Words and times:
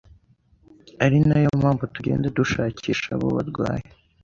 ari 1.03 1.17
nayo 1.27 1.49
mpamvu 1.61 1.83
tugenda 1.95 2.33
dushakisha 2.37 3.07
abo 3.15 3.27
barwaye 3.35 3.87